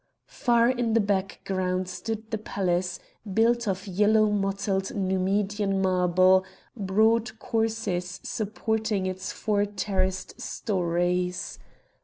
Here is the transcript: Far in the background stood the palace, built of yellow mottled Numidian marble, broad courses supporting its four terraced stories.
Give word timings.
Far 0.25 0.67
in 0.67 0.93
the 0.93 0.99
background 0.99 1.87
stood 1.87 2.31
the 2.31 2.39
palace, 2.39 2.99
built 3.31 3.67
of 3.67 3.85
yellow 3.85 4.31
mottled 4.31 4.89
Numidian 4.95 5.79
marble, 5.79 6.43
broad 6.75 7.37
courses 7.37 8.19
supporting 8.23 9.05
its 9.05 9.31
four 9.31 9.67
terraced 9.67 10.41
stories. 10.41 11.59